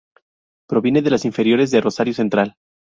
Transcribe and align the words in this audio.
Proviene 0.67 1.03
de 1.03 1.11
las 1.11 1.25
inferiores 1.25 1.69
de 1.69 1.79
Rosario 1.79 2.15
Central. 2.15 2.55